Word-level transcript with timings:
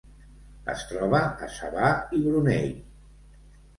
Es 0.75 0.85
troba 0.93 1.21
a 1.47 1.51
Sabah 1.59 1.93
i 2.21 2.25
Brunei. 2.29 2.67